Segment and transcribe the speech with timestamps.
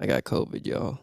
[0.00, 0.98] I got COVID, y'all.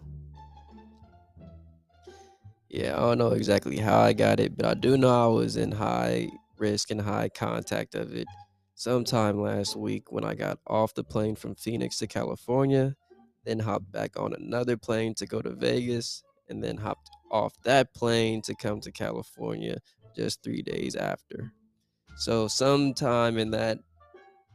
[2.68, 5.56] Yeah, I don't know exactly how I got it, but I do know I was
[5.56, 8.28] in high risk and high contact of it
[8.74, 12.96] sometime last week when I got off the plane from Phoenix to California,
[13.46, 17.94] then hopped back on another plane to go to Vegas, and then hopped off that
[17.94, 19.78] plane to come to California
[20.16, 21.54] just three days after.
[22.16, 23.78] So, sometime in that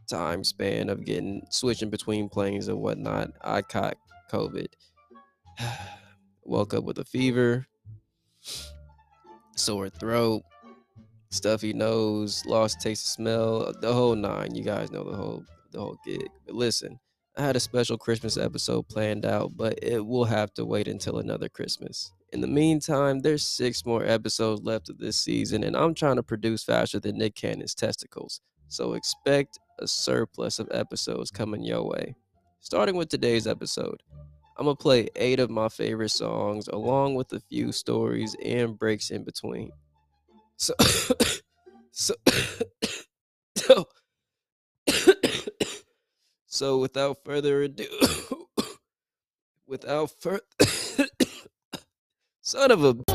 [0.08, 3.96] time span of getting switching between planes and whatnot, I caught
[4.32, 4.68] COVID.
[6.44, 7.66] Woke up with a fever,
[9.56, 10.42] sore throat,
[11.30, 14.54] stuffy nose, lost taste of smell, the whole nine.
[14.54, 16.28] You guys know the whole the whole gig.
[16.46, 16.98] But listen,
[17.36, 21.18] I had a special Christmas episode planned out, but it will have to wait until
[21.18, 22.12] another Christmas.
[22.32, 26.22] In the meantime, there's six more episodes left of this season, and I'm trying to
[26.22, 28.40] produce faster than Nick Cannon's testicles.
[28.68, 32.14] So expect a surplus of episodes coming your way.
[32.64, 34.04] Starting with today's episode,
[34.56, 39.10] I'm gonna play eight of my favorite songs along with a few stories and breaks
[39.10, 39.72] in between.
[40.58, 40.72] So,
[41.90, 42.14] so,
[43.56, 43.88] so,
[46.46, 47.88] so without further ado,
[49.66, 50.40] without further,
[52.42, 53.11] son of a.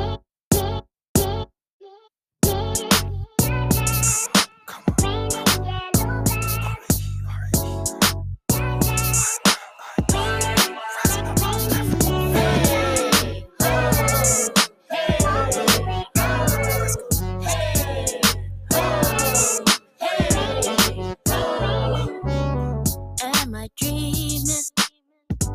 [23.78, 24.64] dreaming?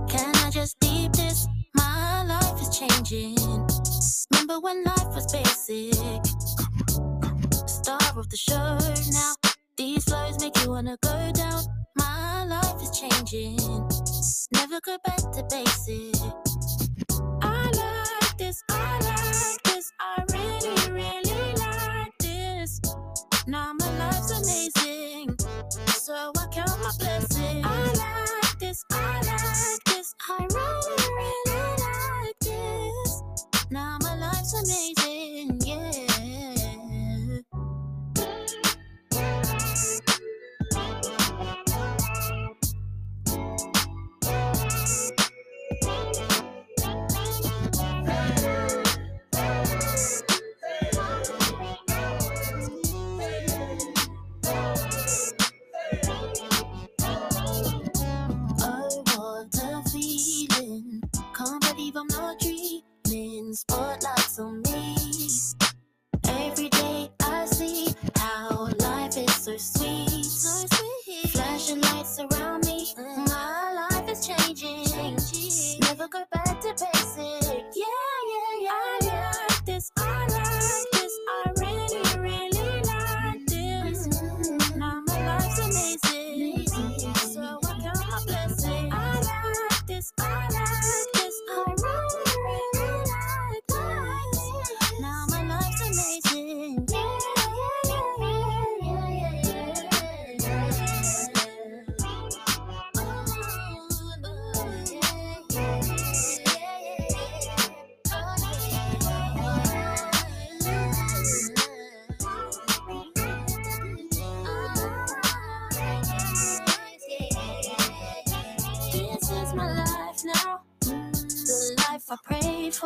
[0.09, 1.47] Can I just deep this?
[1.75, 3.37] My life is changing.
[4.33, 5.95] Remember when life was basic?
[7.69, 8.79] Star of the show
[9.13, 9.35] now.
[9.77, 11.63] These flows make you wanna go down.
[11.97, 13.59] My life is changing.
[14.53, 16.17] Never go back to basic.
[17.43, 19.93] I like this, I like this.
[20.01, 22.81] I really, really like this.
[23.47, 25.37] Now my life's amazing.
[25.89, 28.02] So I count my blessings.
[28.73, 30.15] This, I like this.
[30.31, 30.82] I really,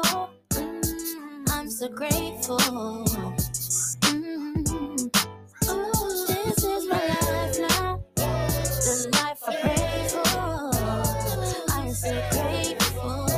[0.03, 0.29] pray for.
[1.51, 2.59] I'm so grateful.
[4.03, 5.17] Mm.
[5.71, 11.73] Ooh, this is my life now, the life I pray for.
[11.73, 13.29] I'm so grateful.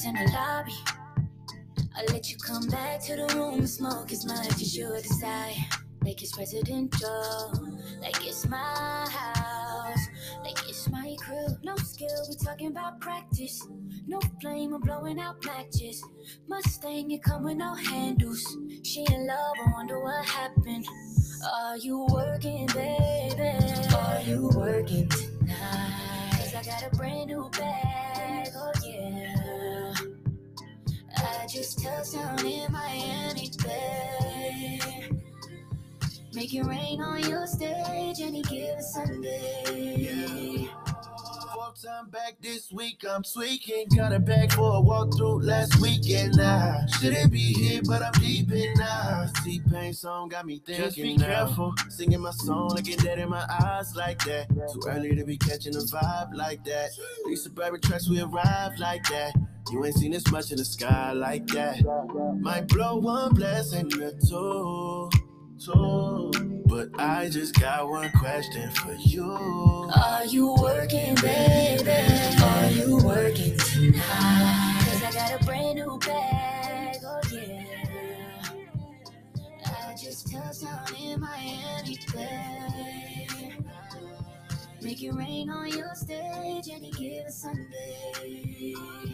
[0.01, 0.75] bitches in the lobby.
[1.97, 5.55] I let you come back to the room and smoke as much as you desire.
[6.03, 7.53] Like it's presidential,
[8.01, 10.07] like it's my house,
[10.43, 11.47] like it's my crew.
[11.63, 13.67] No skill, we talking about practice.
[14.07, 16.03] No flame, I'm blowing out matches.
[16.49, 18.57] Mustang, you come with no handles.
[18.83, 20.87] She in love, I wonder what happened.
[21.53, 23.59] Are you working, baby?
[23.95, 26.31] Are you working tonight?
[26.33, 28.00] Cause I got a brand new bag,
[31.39, 34.81] I just touched down in Miami, Bay.
[36.35, 40.69] Make it rain on your stage any given Sunday.
[41.55, 43.89] Fourth time back this week, I'm tweaking.
[43.97, 46.37] Got a bag for a walkthrough last weekend.
[46.37, 49.27] Now, shouldn't be here, but I'm deep in now.
[49.45, 50.85] T Pain song got me thinking.
[50.85, 54.49] Just be careful, singing my song, looking dead in my eyes like that.
[54.49, 56.91] Too early to be catching a vibe like that.
[57.27, 59.35] These suburban tracks, we arrive like that.
[59.71, 61.81] You ain't seen this much in the sky like that.
[62.41, 65.11] Might blow one blessing or two,
[65.65, 66.63] two.
[66.67, 69.31] But I just got one question for you.
[69.95, 71.89] Are you working, baby?
[72.43, 74.83] Are you working tonight?
[74.87, 77.65] Cause I got a brand new bag, oh yeah.
[79.67, 83.53] I just touched down in Miami, babe.
[84.83, 89.10] Make it rain on your stage and any given Sunday.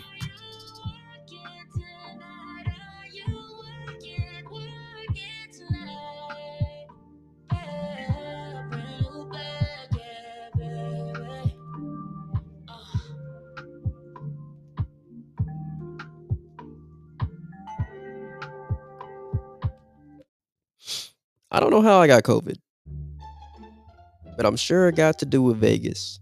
[21.56, 22.58] I don't know how I got COVID,
[24.36, 26.20] but I'm sure it got to do with Vegas.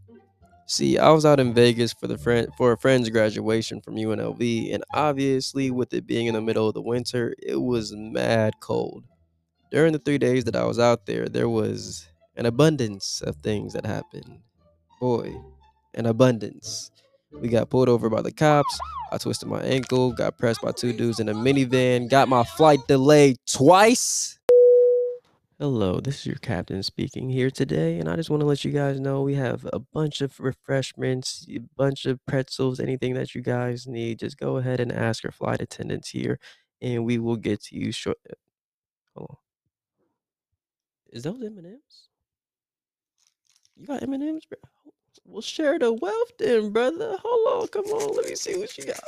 [0.68, 4.72] See, I was out in Vegas for the friend for a friend's graduation from UNLV,
[4.72, 9.02] and obviously, with it being in the middle of the winter, it was mad cold.
[9.72, 13.72] During the three days that I was out there, there was an abundance of things
[13.72, 14.38] that happened.
[15.00, 15.34] Boy,
[15.94, 16.92] an abundance.
[17.32, 18.78] We got pulled over by the cops.
[19.10, 22.78] I twisted my ankle, got pressed by two dudes in a minivan, got my flight
[22.86, 24.38] delayed twice.
[25.60, 28.72] Hello, this is your captain speaking here today, and I just want to let you
[28.72, 33.40] guys know we have a bunch of refreshments, a bunch of pretzels, anything that you
[33.40, 34.18] guys need.
[34.18, 36.40] Just go ahead and ask our flight attendants here,
[36.82, 38.18] and we will get to you short.
[39.14, 39.36] Hold on.
[41.12, 42.08] Is those M and M's?
[43.76, 44.58] You got M and M's, bro?
[45.24, 47.16] We'll share the wealth, then, brother.
[47.22, 48.98] Hold on, come on, let me see what you got.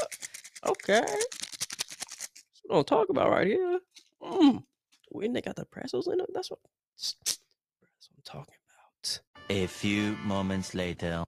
[0.64, 2.28] Okay, that's
[2.66, 3.80] what I'm talking about right here.
[4.22, 4.62] Mm.
[5.16, 6.58] When they got the pretzels in them, that's what,
[6.98, 7.38] that's
[8.10, 9.20] what I'm talking about.
[9.48, 11.24] A few moments later.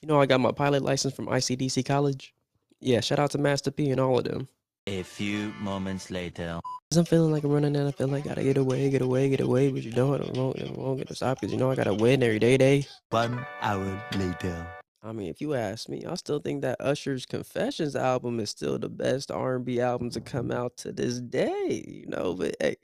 [0.00, 2.32] You know, I got my pilot license from ICDC College.
[2.80, 4.48] Yeah, shout out to Master P and all of them.
[4.86, 6.60] A few moments later.
[6.90, 9.02] Cause I'm feeling like I'm running and I feel like I gotta get away, get
[9.02, 11.52] away, get away, but you know I don't, won't, it won't get to stop because
[11.52, 12.86] you know I gotta win every day, day.
[13.10, 14.66] One hour later.
[15.02, 18.78] I mean, if you ask me, I still think that Usher's Confessions album is still
[18.78, 21.84] the best R&B album to come out to this day.
[21.86, 22.76] You know, but hey,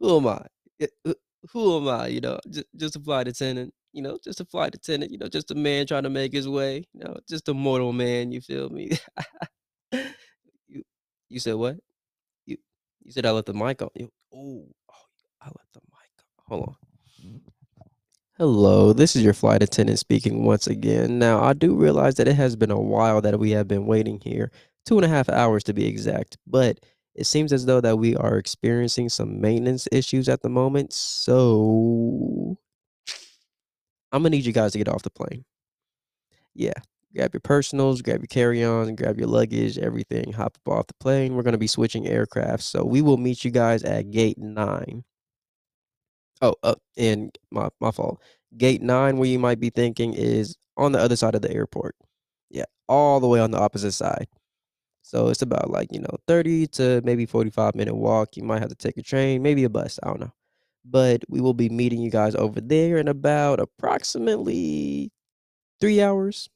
[0.00, 0.46] who am I?
[0.80, 0.86] Eh,
[1.52, 2.08] who- am I?
[2.08, 3.74] You know, just, just a flight attendant.
[3.92, 5.12] You know, just a flight attendant.
[5.12, 6.84] You know, just a man trying to make his way.
[6.94, 8.32] You know, just a mortal man.
[8.32, 8.90] You feel me?
[10.68, 10.82] you
[11.28, 11.76] you said what?
[12.46, 12.58] You
[13.02, 13.90] you said I left the mic on.
[13.96, 14.94] You, oh, oh,
[15.42, 16.44] I left the mic on.
[16.48, 16.76] Hold on.
[18.38, 21.18] Hello, this is your flight attendant speaking once again.
[21.18, 24.20] Now, I do realize that it has been a while that we have been waiting
[24.24, 24.50] here,
[24.86, 26.80] two and a half hours to be exact, but
[27.14, 30.92] it seems as though that we are experiencing some maintenance issues at the moment.
[30.92, 32.56] So,
[34.12, 35.44] I'm gonna need you guys to get off the plane.
[36.54, 36.72] Yeah,
[37.14, 40.32] grab your personals, grab your carry-ons, grab your luggage, everything.
[40.32, 41.34] Hop up off the plane.
[41.34, 45.04] We're gonna be switching aircraft, so we will meet you guys at gate nine.
[46.42, 48.20] Oh, uh, and my my fault.
[48.56, 51.94] Gate nine, where you might be thinking, is on the other side of the airport.
[52.50, 54.26] Yeah, all the way on the opposite side.
[55.10, 58.36] So it's about like, you know, 30 to maybe 45 minute walk.
[58.36, 59.98] You might have to take a train, maybe a bus.
[60.04, 60.32] I don't know.
[60.84, 65.10] But we will be meeting you guys over there in about approximately
[65.80, 66.48] three hours.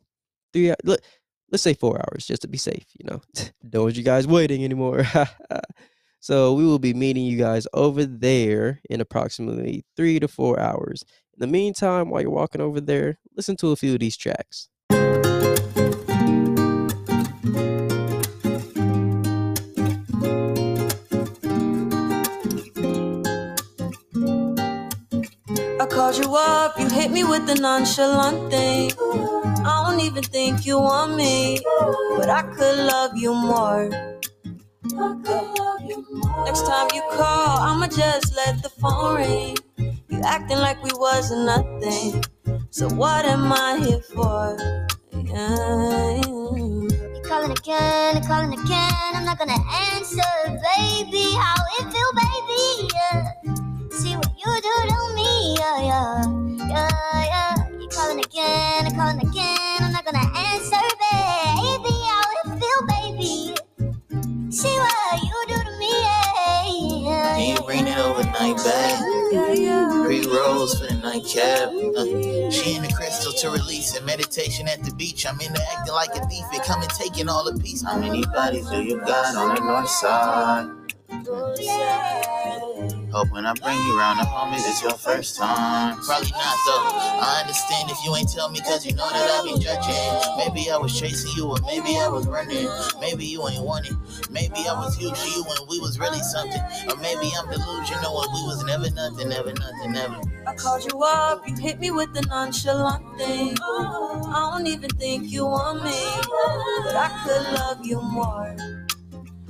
[0.53, 1.01] Three, let,
[1.51, 3.23] let's say four hours just to be safe, you know.
[3.69, 5.05] Don't want you guys waiting anymore.
[6.21, 11.03] so we will be meeting you guys over there in approximately three to four hours.
[11.33, 14.69] In the meantime, while you're walking over there, listen to a few of these tracks.
[25.85, 28.91] I called you up, you hit me with the nonchalant thing.
[29.67, 31.61] I don't even think you want me,
[32.17, 33.91] but I could love you more.
[36.47, 39.59] Next time you call, I'ma just let the phone ring.
[40.09, 42.25] You acting like we wasn't nothing.
[42.71, 44.57] So what am I here for?
[45.13, 46.23] Yeah.
[46.25, 46.89] You
[47.25, 49.11] calling again, calling again.
[49.13, 49.61] I'm not gonna
[49.93, 51.37] answer, baby.
[51.37, 52.89] How it feel, baby?
[52.95, 53.74] Yeah.
[53.97, 56.25] See what you do to me, yeah, yeah,
[56.69, 57.69] yeah, yeah.
[57.79, 59.79] You calling again, and calling again.
[59.83, 61.95] I'm not gonna answer, baby.
[62.11, 63.55] How it feel, baby?
[64.51, 66.67] See what you do to me, yeah,
[67.07, 69.01] yeah, Can you bring it overnight back?
[69.31, 70.03] Yeah, yeah.
[70.03, 71.69] Three rolls for the nightcap.
[71.71, 74.05] Uh, she in the crystal to release it.
[74.05, 75.25] Meditation at the beach.
[75.25, 76.45] I'm into acting like a thief.
[76.53, 77.83] It come and taking all the peace.
[77.85, 80.69] How many bodies do you got on the north side?
[83.15, 85.95] Hope when I bring you around the home, it's your first time.
[86.03, 86.83] Probably not though.
[87.23, 90.37] I understand if you ain't tell me, cause you know that I be judging.
[90.37, 92.67] Maybe I was chasing you, or maybe I was running.
[92.99, 93.87] Maybe you ain't want.
[94.33, 96.61] Maybe I was huge to you when we was really something.
[96.91, 100.21] Or maybe I'm delusional when we was never nothing, never nothing, never.
[100.49, 103.57] I called you up, you hit me with the nonchalant thing.
[103.63, 106.03] I don't even think you want me,
[106.83, 108.84] but I could love you more.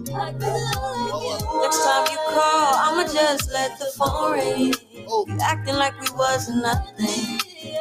[0.07, 4.75] Next time you call, I'ma just let the phone ring.
[5.09, 5.25] Oh.
[5.27, 7.41] You acting like we wasn't nothing.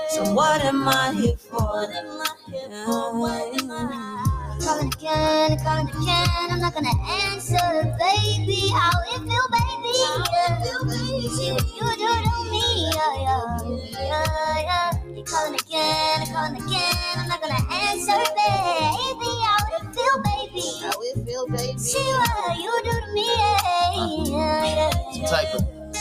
[0.10, 1.86] So what am I here for?
[4.64, 6.48] Calling again, calling again.
[6.50, 6.96] I'm not gonna
[7.28, 8.70] answer, baby.
[8.72, 9.92] How it feel, baby?
[10.32, 10.64] Yeah.
[11.36, 13.44] See what you do to me, yeah, yeah,
[14.00, 14.92] yeah, yeah.
[15.14, 17.13] You calling again, calling again.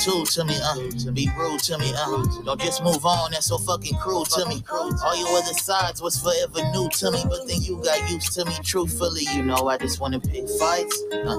[0.04, 2.24] Tool to me, uh, to be rude to me, uh.
[2.44, 4.62] Don't just move on, that's so fucking cruel to me.
[4.70, 8.44] All your other sides was forever new to me, but then you got used to
[8.44, 8.52] me.
[8.62, 11.02] Truthfully, you know I just wanna pick fights.
[11.12, 11.36] Uh,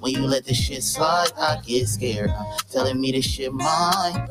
[0.00, 2.30] when you let this shit slide, I get scared.
[2.30, 4.28] Uh, telling me this shit mine.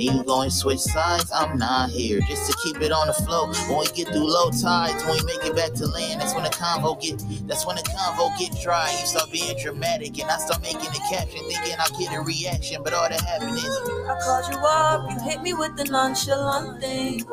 [0.00, 2.20] Then you go and switch sides, I'm not here.
[2.26, 3.52] Just to keep it on the flow.
[3.68, 6.44] When we get through low tides, when we make it back to land, that's when
[6.44, 8.90] the convo get that's when the convo get dry.
[8.98, 12.82] You start being dramatic and I start making a caption thinking I'll get a reaction,
[12.82, 13.66] but all that happened is
[14.08, 17.26] I called you up, you hit me with the nonchalant thing.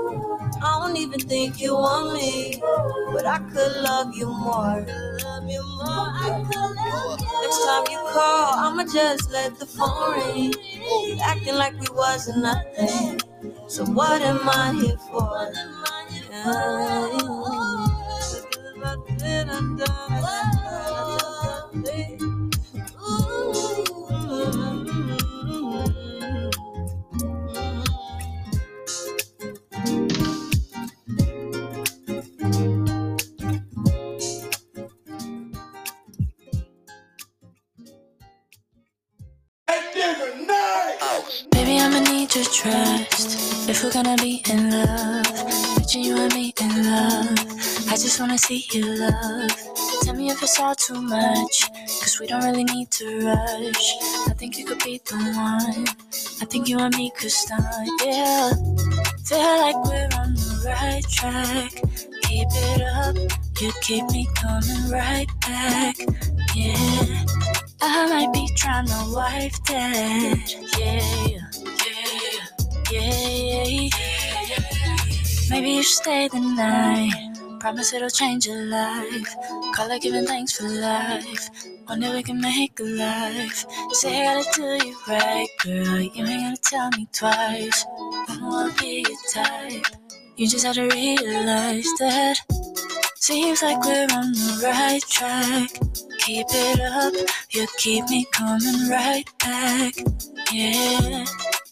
[0.62, 2.62] I don't even think you want me,
[3.14, 4.86] but I could love you more.
[7.42, 10.54] Next time you call, I'ma just let the phone ring.
[10.54, 13.20] You acting like we wasn't nothing.
[13.68, 15.52] So what am I here for?
[21.74, 22.37] Baby,
[48.48, 49.52] see you love.
[50.04, 53.88] Tell me if it's all too much, cause we don't really need to rush.
[54.30, 55.86] I think you could be the one.
[56.42, 57.66] I think you and me could start,
[58.06, 58.52] yeah.
[59.26, 61.72] Feel like we're on the right track.
[62.24, 63.18] Keep it up,
[63.60, 65.98] you keep me coming right back,
[66.56, 67.26] yeah.
[67.82, 70.54] I might be trying to wife that.
[70.80, 71.48] Yeah, yeah,
[72.94, 73.90] yeah, yeah.
[75.50, 77.27] Maybe you should stay the night.
[77.60, 79.36] Promise it'll change your life.
[79.76, 81.50] Call it giving thanks for life.
[82.00, 83.66] Day we can make a life.
[83.94, 86.00] Say I gotta do you right, girl.
[86.00, 87.86] You ain't gotta tell me twice.
[88.30, 89.86] I wanna be your type.
[90.36, 92.38] You just have to realize that.
[93.16, 95.72] Seems like we're on the right track.
[96.20, 97.14] Keep it up,
[97.52, 99.96] you keep me coming right back.
[100.54, 101.26] Yeah,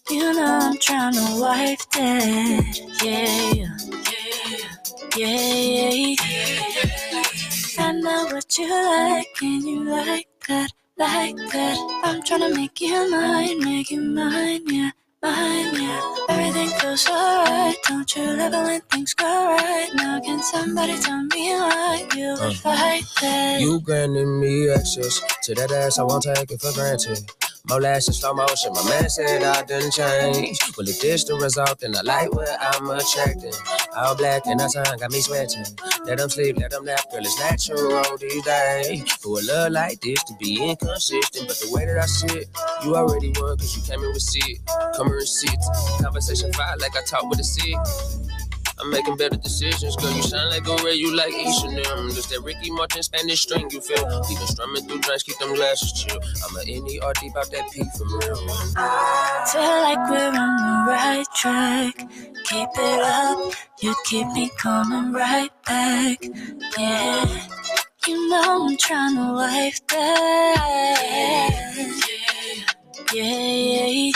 [0.09, 2.79] you know I'm trying to wife that.
[3.03, 4.75] Yeah, yeah,
[5.17, 6.15] yeah, yeah.
[7.77, 12.01] I know what you like, and you like that, like that.
[12.03, 14.91] I'm trying to make you mine, make you mine, yeah.
[15.23, 16.15] Mine, yeah.
[16.29, 17.75] Everything feels alright.
[17.87, 19.89] Don't you love it when things go right?
[19.95, 23.59] Now can somebody tell me why you uh, would fight that?
[23.61, 27.19] You granted me access to that ass, I won't take it for granted.
[27.67, 28.73] More less in slow motion.
[28.73, 30.59] My man said I didn't change.
[30.77, 33.53] Well, if this the result, then I like what I'm attracting.
[33.95, 35.65] All black and the sun got me sweating.
[36.05, 39.11] Let them sleep, let them nap, girl, it's natural these days.
[39.13, 42.47] For a love like this to be inconsistent, but the way that I sit,
[42.83, 44.59] you already won, cause you came in with seat.
[44.95, 45.59] Come here and sit.
[46.01, 47.77] Conversation fire like I talk with a seat.
[48.85, 50.11] I'm making better decisions, girl.
[50.11, 52.09] You shine like a ray, you like each of them.
[52.11, 53.97] Just that Ricky Martin Spanish string, you feel.
[53.97, 56.19] Even strumming through drinks, keep them glasses chill.
[56.21, 58.35] I'm a NER deep out that P for real.
[59.49, 61.97] Feel like we're on the right track.
[61.97, 66.23] Keep it up, you keep me coming right back.
[66.77, 67.25] Yeah,
[68.05, 71.25] you know I'm trying to life that.
[73.13, 74.11] Yeah, yeah, yeah.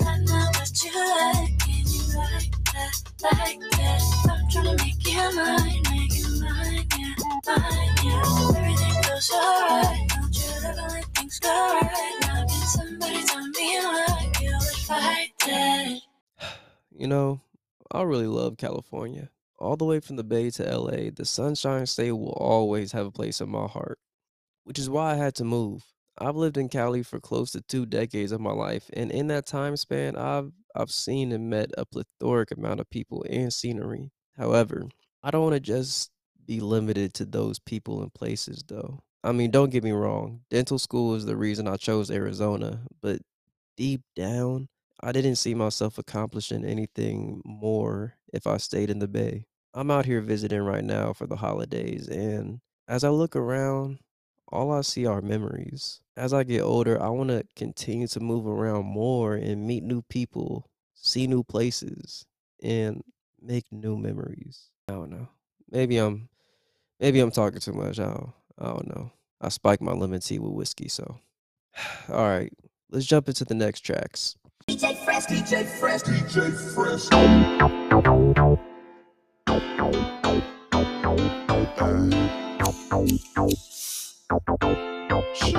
[0.00, 1.51] I know what you like, and
[3.22, 3.58] like.
[4.28, 6.82] I'm trying to make you mine, make you mine?
[17.02, 17.40] You know,
[17.90, 19.28] I really love California.
[19.58, 23.10] All the way from the Bay to LA, the Sunshine State will always have a
[23.10, 23.98] place in my heart,
[24.62, 25.84] which is why I had to move.
[26.18, 29.46] I've lived in Cali for close to two decades of my life, and in that
[29.46, 34.10] time span, I've I've seen and met a plethoric amount of people and scenery.
[34.36, 34.88] However,
[35.22, 36.10] I don't want to just
[36.46, 39.00] be limited to those people and places, though.
[39.24, 43.20] I mean, don't get me wrong, dental school is the reason I chose Arizona, but
[43.76, 44.68] deep down,
[45.00, 49.46] I didn't see myself accomplishing anything more if I stayed in the Bay.
[49.74, 54.00] I'm out here visiting right now for the holidays, and as I look around,
[54.48, 56.01] all I see are memories.
[56.16, 60.02] As I get older, I want to continue to move around more and meet new
[60.02, 62.26] people, see new places,
[62.62, 63.02] and
[63.40, 64.68] make new memories.
[64.88, 65.28] I don't know.
[65.70, 66.28] Maybe I'm
[67.00, 67.98] maybe I'm talking too much.
[67.98, 69.10] I don't, I don't know.
[69.40, 71.18] I spiked my lemon tea with whiskey, so
[72.10, 72.52] all right.
[72.90, 74.36] Let's jump into the next tracks.
[74.68, 76.52] DJ Fresh, DJ Fresh, DJ
[84.74, 84.91] Fresh.
[85.12, 85.52] Oh, oh,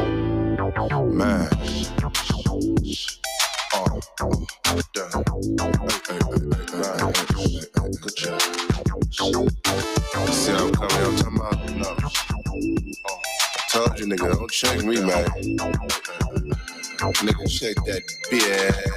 [8.02, 8.42] good job.
[10.32, 11.58] See I'm coming, I'm talking about?
[13.06, 13.20] Oh,
[13.70, 15.26] told you, nigga, don't check me, man.
[17.22, 18.94] Nigga, check that bitch.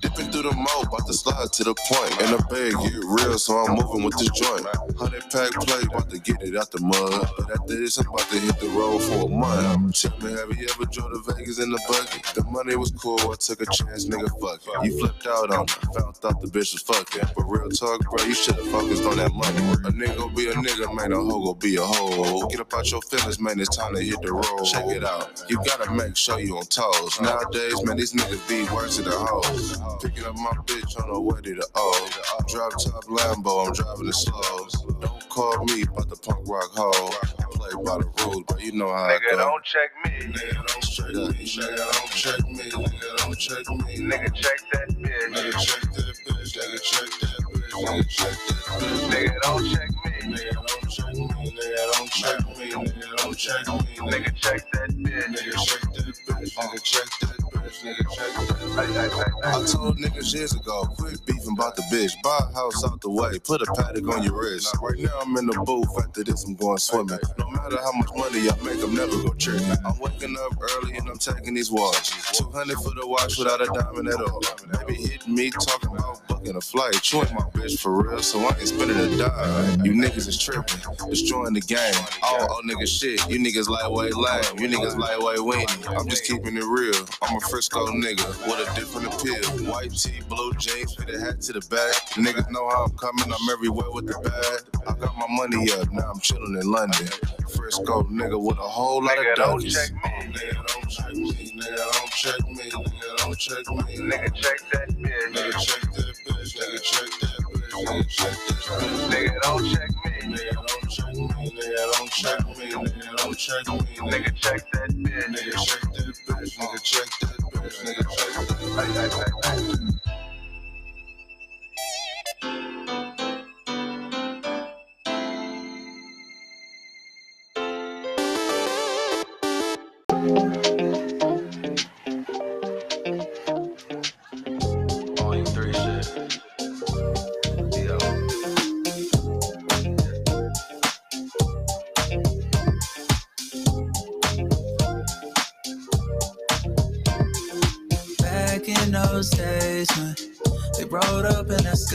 [0.00, 2.12] Dipping through the mo, about to slide to the point.
[2.22, 4.66] And the bag get real, so I'm moving with this joint.
[4.96, 7.28] Hundred pack play, about to get it out the mud.
[7.38, 10.00] But after this, I'm about to hit the road for a month.
[10.00, 12.22] Tell me, have you ever drove to Vegas in the bucket?
[12.34, 14.84] The money was cool, I took a chance, nigga, fuck it.
[14.84, 17.28] You flipped out on me, found out the bitch was fucking.
[17.34, 19.58] But real talk, bro, you should've focused on that money.
[19.88, 22.46] A nigga be a nigga, man, a hoe gon' be a hoe.
[22.48, 24.64] Get up out your feelings, man, it's time to hit the road.
[24.64, 27.20] Check it out, you gotta make sure you on toes.
[27.20, 29.16] Nowadays, man, these niggas be worse than the
[29.48, 29.78] hoes.
[30.02, 32.08] Picking up my bitch on the way to the O.
[32.48, 34.68] Drop top Lambo, I'm driving it slow.
[35.00, 37.10] Don't call me about the punk rock hoe.
[37.40, 39.38] I play by the rules, but you know how I Nigga, go.
[39.38, 40.10] don't check me.
[40.32, 41.44] Nigga, don't check me.
[41.46, 42.64] Nigga, don't check me.
[42.70, 43.98] Nigga, don't check me.
[43.98, 45.32] Nigga, check that bitch.
[45.32, 46.56] Nigga, check that bitch.
[46.56, 47.72] Nigga, check that bitch.
[47.86, 49.10] Nigga, check that bitch.
[49.10, 50.12] Nigga, don't check me.
[50.34, 51.52] Nigga, don't check me.
[51.56, 52.70] Nigga, don't check me.
[52.70, 54.10] Nigga, don't check me.
[54.10, 55.26] Nigga, check that bitch.
[55.34, 56.54] Nigga, check that bitch.
[56.56, 57.45] Nigga, check that bitch.
[57.66, 62.12] I told niggas years ago, quit beefing about the bitch.
[62.22, 64.76] Buy a house out the way, put a Patek on your wrist.
[64.80, 67.18] Right now I'm in the booth, after this I'm going swimming.
[67.38, 69.62] No matter how much money I make, I'm never gonna trick.
[69.84, 72.38] I'm waking up early and I'm taking these walks.
[72.38, 74.40] 200 for the watch without a diamond at all.
[74.86, 77.12] Baby hitting me, talking about booking a flight.
[77.12, 79.84] You ain't my bitch for real, so I ain't spending a dime.
[79.84, 81.94] You niggas is tripping, destroying the game.
[82.22, 84.58] All old niggas shit, you niggas lightweight lame.
[84.58, 85.98] You niggas lightweight weenie.
[85.98, 87.06] I'm just keeping it real.
[87.22, 89.70] I'm a Frisco nigga with a different appeal.
[89.70, 91.94] White tee, blue jeans, fit a hat to the back.
[92.14, 94.82] Niggas know how I'm coming, I'm everywhere with the bag.
[94.86, 97.08] I got my money up, now I'm chilling in London.
[97.56, 100.32] Frisco nigga with a whole lot Nigga, of don't check me.
[100.32, 101.32] Nigga, don't check me.
[101.56, 102.70] Nigga, don't check me.
[102.70, 103.96] Nigga, don't check me.
[103.96, 105.32] Nigga, check that bitch.
[105.32, 106.56] Nigga, check that bitch.
[106.56, 107.70] Nigga, check that bitch.
[107.86, 109.10] Nigga, check this bitch.
[109.10, 110.10] Nigga, don't check me.
[110.36, 111.26] Nigga, don't check me.
[111.50, 112.52] Nigga, don't check me.
[112.70, 113.78] Nigga, don't check me.
[114.10, 115.26] Nigga, check that bitch.
[115.34, 116.58] Nigga, check that bitch.
[116.58, 117.76] Nigga, check that bitch.
[117.84, 120.05] Nigga, check that Hey,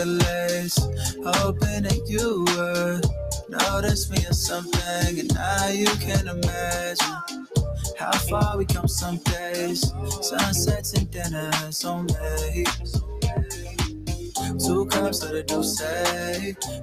[0.01, 0.69] in
[1.23, 3.05] hoping that you would
[3.49, 7.47] notice me or something, and now you can imagine
[7.97, 9.93] how far we come some days.
[10.21, 12.65] Sunsets and dinners on me.
[14.71, 15.81] Two cups of the Douce,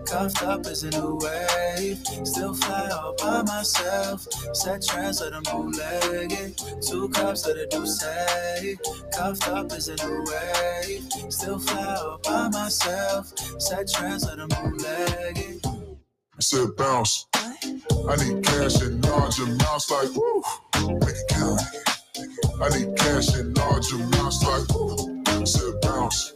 [0.04, 1.98] cuffed up as a new wave.
[2.22, 6.28] Still fly all by myself, set trends of the bootleg.
[6.86, 8.04] Two cups of the Douce,
[9.16, 11.32] cuffed up as a new wave.
[11.32, 15.38] Still fly all by myself, set trends of the bootleg.
[16.36, 17.26] I said bounce.
[17.34, 20.42] I need cash in large amounts like woo.
[20.74, 21.62] Make it count.
[22.60, 25.22] I need cash in large amounts like woo.
[25.26, 26.34] I said bounce.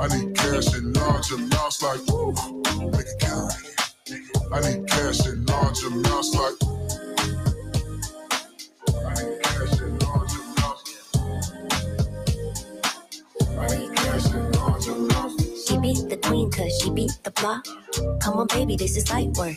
[0.00, 2.32] I need cash in large amounts like woo.
[2.90, 3.52] Make it count.
[4.52, 6.54] I need cash in large amounts like
[9.06, 11.16] I need cash in large amounts.
[13.58, 14.24] I need cash.
[15.66, 17.64] She beat the queen cause she beat the block.
[18.20, 19.56] Come on, baby, this is light work.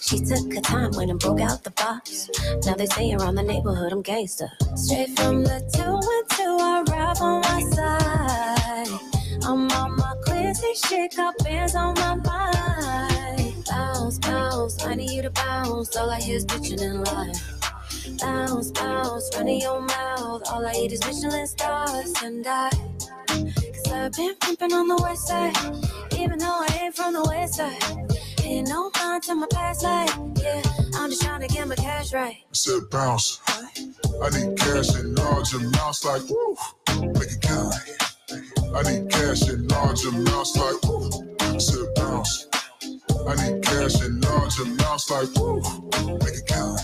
[0.00, 2.30] She took her time when I broke out the box.
[2.66, 4.48] Now they say around the neighborhood I'm gangster.
[4.76, 9.21] Straight from the two and two, I rap on my side.
[9.44, 13.64] I'm on my crazy shit, got bands on my mind.
[13.68, 15.96] Bounce, bounce, I need you to bounce.
[15.96, 17.34] All I hear is bitching and lying.
[18.20, 20.42] Bounce, bounce, running your mouth.
[20.48, 22.70] All I eat is Michelin stars and I.
[23.26, 25.56] Cause I've been pimping on the west side,
[26.16, 27.82] even though I ain't from the west side.
[28.44, 30.62] Ain't no line to my past life, yeah.
[30.94, 32.36] I'm just trying to get my cash right.
[32.36, 33.40] I said bounce.
[33.48, 36.56] I need cash in large amounts like woo.
[37.00, 37.74] Make it count.
[38.74, 41.10] I need cash in large amounts like woo.
[41.40, 42.48] I said bounce.
[43.28, 45.60] I need cash in large amounts like woo.
[46.18, 46.80] Make it count.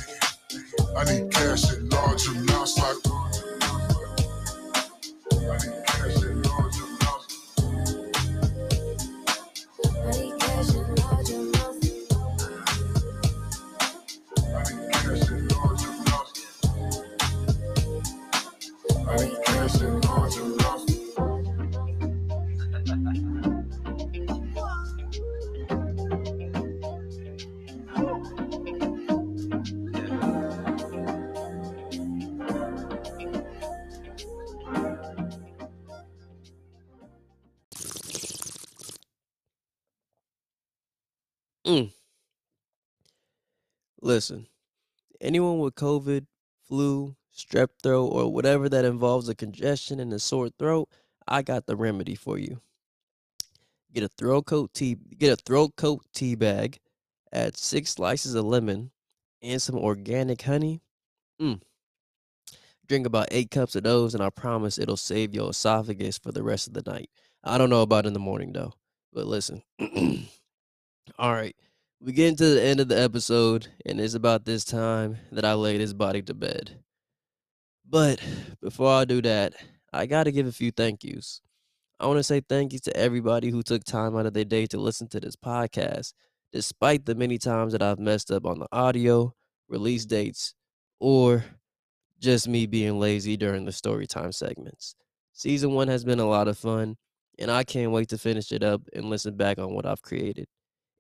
[0.96, 2.96] I need cash in large amounts like
[5.33, 7.55] I need cash in large amounts.
[9.88, 11.87] I need cash in large amounts.
[14.46, 16.33] I need cash in large amounts.
[19.09, 19.98] I need cash in
[44.09, 44.47] Listen,
[45.21, 46.25] anyone with COVID,
[46.66, 50.88] flu, strep throat, or whatever that involves a congestion and a sore throat,
[51.27, 52.62] I got the remedy for you.
[53.92, 56.79] Get a throat coat tea, get a throat coat tea bag,
[57.35, 58.92] add six slices of lemon
[59.42, 60.81] and some organic honey.
[61.38, 61.61] Mm.
[62.87, 66.42] Drink about eight cups of those, and I promise it'll save your esophagus for the
[66.42, 67.11] rest of the night.
[67.44, 68.73] I don't know about in the morning though,
[69.12, 69.64] but listen.
[71.18, 71.55] All right.
[72.01, 75.55] We get into the end of the episode, and it's about this time that I
[75.55, 76.79] lay this body to bed.
[77.85, 78.21] But
[78.63, 79.55] before I do that,
[79.93, 81.41] I got to give a few thank yous.
[81.99, 84.67] I want to say thank you to everybody who took time out of their day
[84.67, 86.13] to listen to this podcast,
[86.53, 89.35] despite the many times that I've messed up on the audio,
[89.69, 90.55] release dates,
[91.01, 91.45] or
[92.21, 94.95] just me being lazy during the story time segments.
[95.33, 96.97] Season one has been a lot of fun,
[97.41, 100.47] and I can't wait to finish it up and listen back on what I've created.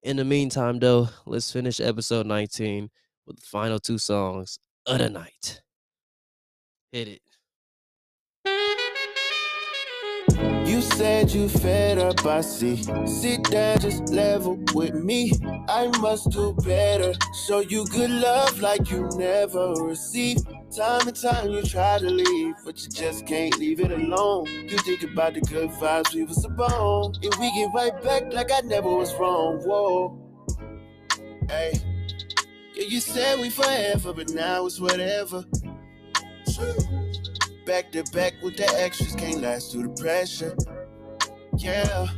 [0.02, 2.90] In the meantime, though, let's finish episode 19
[3.26, 5.60] with the final two songs of the night.
[6.92, 7.22] Hit it.
[10.68, 12.76] You said you fed up, I see.
[13.06, 15.32] Sit down, just level with me.
[15.66, 17.14] I must do better.
[17.46, 20.46] Show you good love like you never received.
[20.76, 24.44] Time and time you try to leave, but you just can't leave it alone.
[24.46, 27.14] You think about the good vibes we was upon.
[27.22, 29.60] And we get right back like I never was wrong.
[29.60, 30.20] Whoa.
[31.48, 31.72] Hey.
[32.74, 35.46] Yeah, you said we forever, but now it's whatever.
[37.68, 40.56] Back to back with the extras, can't last through the pressure.
[41.58, 42.08] Yeah.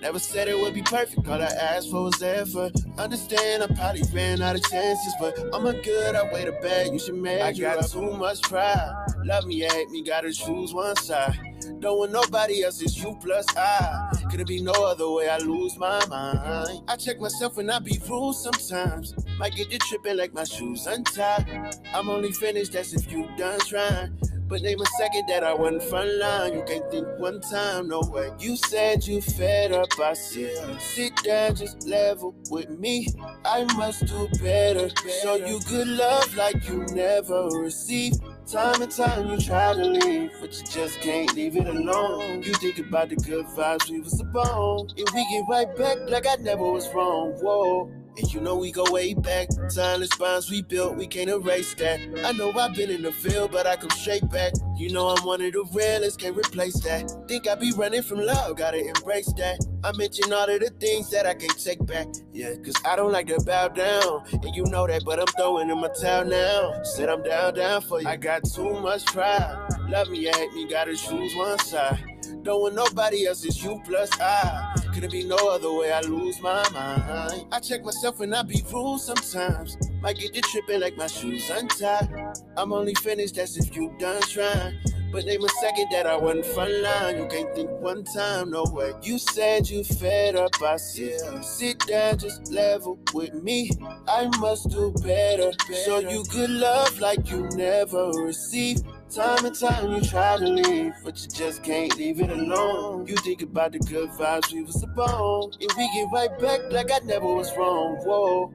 [0.00, 2.72] Never said it would be perfect, all I asked for was effort.
[2.96, 6.94] Understand, I probably ran out of chances, but I'm a good, I weigh the bag,
[6.94, 7.68] you should measure.
[7.68, 9.06] I got too much pride.
[9.22, 11.38] Love me, hate me, gotta choose one side.
[11.80, 14.10] Don't want nobody else, it's you plus I.
[14.30, 16.80] Could it be no other way, I lose my mind.
[16.88, 19.14] I check myself when I be rude sometimes.
[19.38, 21.76] Might get you tripping like my shoes untied.
[21.92, 24.18] I'm only finished, that's if you done trying.
[24.50, 26.54] But name a second that I wasn't front line.
[26.54, 28.32] You can't think one time, no way.
[28.40, 30.80] You said you fed up, I said.
[30.80, 33.06] Sit down, just level with me.
[33.44, 34.90] I must do better.
[35.22, 38.16] Show you good love like you never received.
[38.50, 42.42] Time and time you try to leave, but you just can't leave it alone.
[42.42, 46.26] You think about the good vibes we was upon, and we get right back like
[46.26, 47.34] I never was wrong.
[47.40, 47.99] Whoa.
[48.20, 49.48] And you know we go way back.
[49.74, 52.00] Timeless bonds we built, we can't erase that.
[52.22, 54.52] I know I've been in the field, but I come straight back.
[54.76, 57.10] You know I'm one of the realest, can't replace that.
[57.28, 59.58] Think I be running from love, gotta embrace that.
[59.82, 62.08] I mention all of the things that I can't take back.
[62.34, 64.26] Yeah, cause I don't like to bow down.
[64.32, 66.82] And you know that, but I'm throwing in my towel now.
[66.82, 68.08] Said I'm down, down for you.
[68.08, 69.66] I got too much pride.
[69.88, 72.04] Love me or hate me, gotta choose one side.
[72.42, 74.79] Don't want nobody else, it's you plus I.
[74.92, 77.46] Couldn't be no other way, I lose my mind.
[77.52, 79.76] I check myself when I be rude sometimes.
[80.02, 82.08] Might get you tripping like my shoes untied.
[82.56, 84.78] I'm only finished, that's if you done trying.
[85.12, 87.16] But name a second that I wasn't front line.
[87.16, 88.92] You can't think one time, no way.
[89.02, 93.70] You said you fed up, I said, sit down, just level with me.
[94.08, 95.50] I must do better.
[95.84, 98.84] Show you good love like you never received.
[99.10, 103.08] Time and time you try to leave, but you just can't leave it alone.
[103.08, 106.92] You think about the good vibes we was upon, and we get right back like
[106.92, 107.96] I never was wrong.
[108.04, 108.54] Whoa.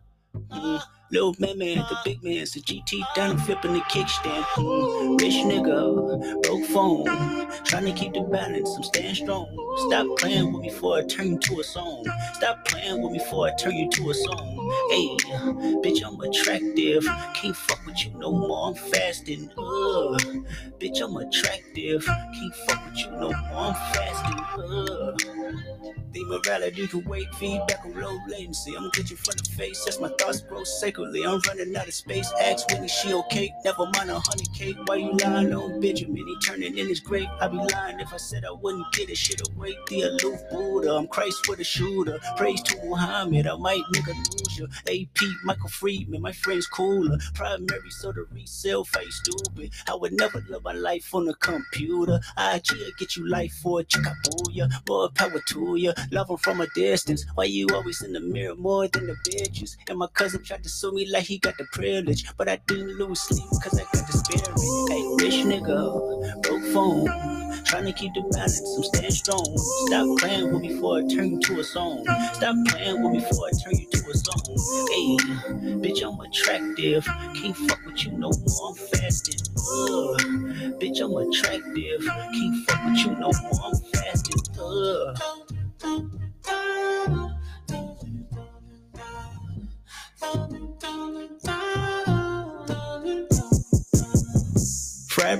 [1.11, 4.45] Little man, man, the big man's the GT down flipping the kickstand.
[5.19, 7.05] Rich nigga, broke phone,
[7.65, 8.73] trying to keep the balance.
[8.77, 9.47] I'm staying strong.
[9.89, 12.05] Stop playing with me before I turn you to a song.
[12.35, 14.71] Stop playing with me before I turn you to a song.
[14.89, 15.07] Hey,
[15.83, 17.03] bitch, I'm attractive.
[17.33, 18.69] Can't fuck with you no more.
[18.69, 19.49] I'm fasting.
[19.57, 20.45] Ugh.
[20.79, 22.05] Bitch, I'm attractive.
[22.05, 23.73] Can't fuck with you no more.
[23.73, 24.39] I'm fasting.
[24.63, 25.70] Ugh.
[26.11, 28.75] The morality can wait, feedback on low latency.
[28.75, 31.23] I'm glitching from the face as my thoughts grow sacredly.
[31.25, 32.31] I'm running out of space.
[32.41, 33.53] Ask Whitney, she okay?
[33.63, 34.77] Never mind a honey cake.
[34.87, 36.17] Why you lying on Benjamin?
[36.27, 37.27] He turning in his grave.
[37.39, 39.77] I'd be lying if I said I wouldn't get this shit away.
[39.87, 40.95] The aloof Buddha.
[40.95, 42.19] I'm Christ with a shooter.
[42.37, 43.47] Praise to Muhammad.
[43.47, 44.67] I might nigga lose you.
[44.87, 46.21] AP, Michael Friedman.
[46.21, 47.17] My friend's cooler.
[47.35, 49.71] Primary, so the resale face stupid.
[49.89, 52.19] I would never live my life on a computer.
[52.37, 52.69] IG
[52.99, 54.03] get you life for a chick.
[54.51, 54.67] ya.
[54.87, 55.93] More power to ya.
[56.11, 57.25] Love 'em from a distance.
[57.35, 59.77] Why you always in the mirror more than the bitches?
[59.89, 62.25] And my cousin tried to sue me like he got the privilege.
[62.37, 64.47] But I didn't lose sleep cause I got the spirit.
[64.89, 67.07] Hey, rich nigga, broke phone.
[67.65, 69.45] Trying to keep the balance, I'm staying strong.
[69.87, 72.03] Stop playing with me before I turn you to a song.
[72.33, 74.43] Stop playing with me before I turn you to a song.
[74.91, 75.17] Hey,
[75.83, 77.05] bitch, I'm attractive.
[77.05, 79.39] Can't fuck with you no more, I'm fasting.
[79.57, 80.21] Ugh.
[80.81, 82.05] Bitch, I'm attractive.
[82.05, 84.41] Can't fuck with you no more, I'm fasting.
[84.59, 85.17] Ugh.
[85.81, 86.03] Frat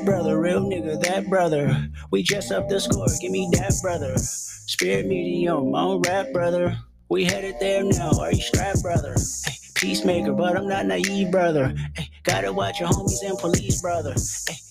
[0.03, 1.89] brother, real nigga, that brother.
[2.09, 4.17] We dress up the score, give me that brother.
[4.17, 6.75] Spirit medium, on rap brother.
[7.09, 9.15] We headed there now, are you strapped brother?
[9.75, 11.75] Peacemaker, but I'm not naive brother.
[12.23, 14.15] Gotta watch your homies and police brother.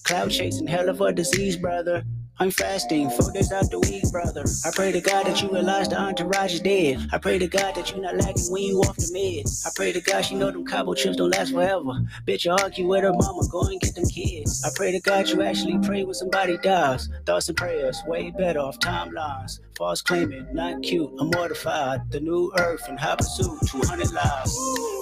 [0.03, 2.03] Cloud chasing, hell of a disease brother.
[2.41, 4.45] I'm fasting, four days out the week, brother.
[4.65, 7.07] I pray to God that you realize the entourage is dead.
[7.13, 9.67] I pray to God that you not lagging when you off the meds.
[9.67, 12.01] I pray to God she know them cobble chips don't last forever.
[12.27, 14.65] Bitch, you argue with her mama, go and get them kids.
[14.65, 17.11] I pray to God you actually pray when somebody dies.
[17.27, 19.61] Thoughts and prayers, way better off timelines.
[19.77, 22.11] False claiming, not cute, I'm mortified.
[22.11, 24.59] The new earth and high pursuit, 200 lives.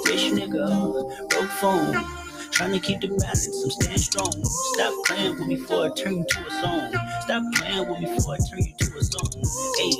[0.08, 2.27] Rich nigga, broke phone.
[2.52, 4.32] Trying to keep the balance, I'm staying strong.
[4.44, 6.92] Stop playing with me before I turn you to a song.
[7.22, 9.30] Stop playing with me before I turn you to a song.
[9.78, 9.92] Hey,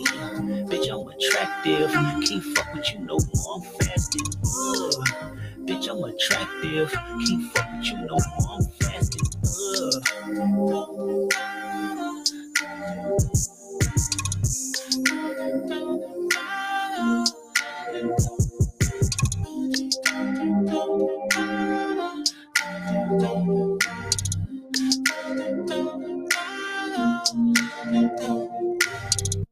[0.69, 1.91] bitch, I'm attractive.
[1.93, 4.23] Can't fuck with you no more, I'm fasted.
[4.45, 5.09] Ugh.
[5.67, 6.93] Bitch, I'm attractive.
[6.93, 9.23] Can't fuck with you no more, I'm fasted.
[9.45, 10.05] Ugh.